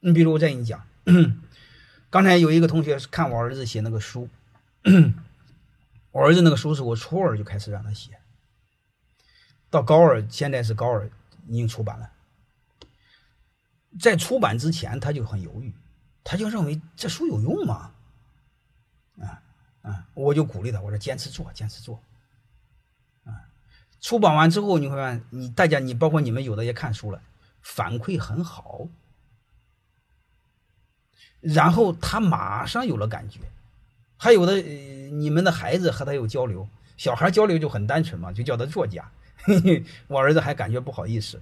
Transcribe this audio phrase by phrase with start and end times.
[0.00, 0.84] 你比如我再给你讲，
[2.10, 4.28] 刚才有一个同学看我儿子写那个书，
[6.10, 8.18] 我儿子那个书是我初二就开始让他写，
[9.68, 11.08] 到高二，现在是高二
[11.46, 12.10] 已经出版了。
[13.98, 15.74] 在出版之前他就很犹豫，
[16.24, 17.92] 他就认为这书有用吗？
[19.20, 19.42] 啊
[19.82, 20.06] 啊！
[20.14, 22.00] 我就鼓励他，我说坚持做，坚持做。
[23.24, 23.50] 啊，
[24.00, 27.20] 出版完之后你会发现，你大家你包括你们有的也看书了，
[27.60, 28.88] 反馈很好。
[31.40, 33.40] 然后他马上有了感觉，
[34.16, 39.10] 还有的你们的孩子和他有交流，小孩交流就很单纯嘛，就叫他作家。
[40.08, 41.40] 我儿子还感觉不好意思，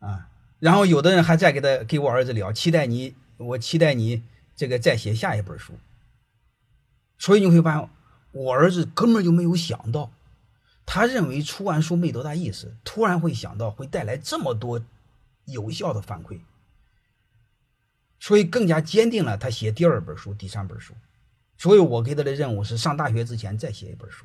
[0.00, 4.24] 啊，然后有的人还在给他给我儿子聊，期待你，我期待你
[4.56, 5.74] 这个再写下一本书。
[7.16, 7.88] 所以你会发现，
[8.32, 10.10] 我儿子根本就没有想到，
[10.84, 14.82] 他认为出完书没多大意思，突然会想到会带来这么多
[15.44, 16.40] 有效的反馈。
[18.22, 20.94] 所以更加坚定了他写第二本书、第三本书。
[21.58, 24.24] 所以我给他的任务是上大学之前再写一本书。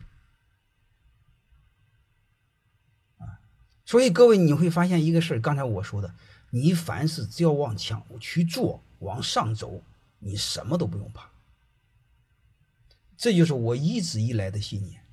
[3.17, 3.41] 啊，
[3.85, 6.13] 所以各位你会发现一个事儿，刚才我说的，
[6.51, 9.81] 你凡是只要往强去做、往上走，
[10.19, 11.27] 你什么都不用怕。
[13.17, 15.03] 这就是我一直以来的信念。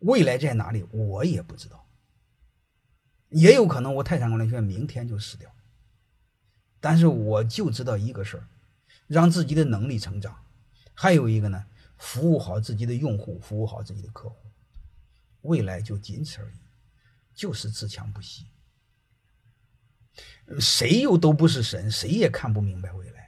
[0.00, 1.86] 未来在哪里，我也不知道。
[3.28, 5.48] 也有可能我泰山管理学院明天就死掉。
[6.80, 8.46] 但是我就知道一个事儿，
[9.06, 10.44] 让自己的能力成长，
[10.94, 14.36] 还有一个呢，服务好自己的用户，服务好自己的客户，
[15.42, 16.58] 未来就仅此而已，
[17.34, 18.46] 就是自强不息。
[20.58, 23.27] 谁又都不是神，谁也看不明白未来。